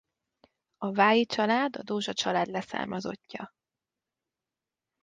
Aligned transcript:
A 0.77 0.91
Vályi 0.91 1.25
család 1.25 1.75
a 1.75 1.83
Dózsa 1.83 2.13
család 2.13 2.47
leszármazottja. 2.47 3.51